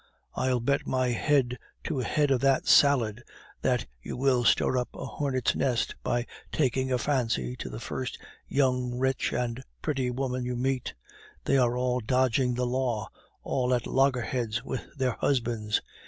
[0.33, 3.21] I'll bet my head to a head of that salad
[3.61, 8.17] that you will stir up a hornet's nest by taking a fancy to the first
[8.47, 10.95] young, rich, and pretty woman you meet.
[11.45, 13.09] They are all dodging the law,
[13.43, 15.81] all at loggerheads with their husbands.